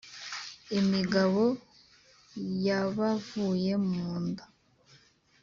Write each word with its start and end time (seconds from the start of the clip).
imigabo 0.79 1.43
yabavuye 2.65 3.71
mu 3.89 4.09
nda. 4.25 4.45